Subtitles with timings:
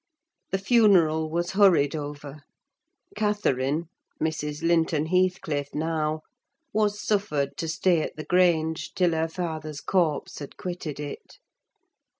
[0.49, 2.41] The funeral was hurried over;
[3.15, 3.83] Catherine,
[4.19, 4.63] Mrs.
[4.63, 6.21] Linton Heathcliff now,
[6.73, 11.37] was suffered to stay at the Grange till her father's corpse had quitted it.